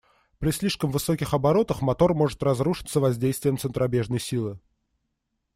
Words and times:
При 0.39 0.49
слишком 0.49 0.89
высоких 0.89 1.35
оборотах 1.35 1.83
мотор 1.83 2.15
может 2.15 2.41
разрушиться 2.41 2.99
воздействием 2.99 3.59
центробежной 3.59 4.19
силы. 4.19 4.59